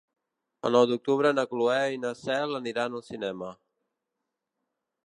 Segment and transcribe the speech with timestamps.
[0.69, 3.53] El nou d'octubre na Cloè i na Cel aniran al cinema.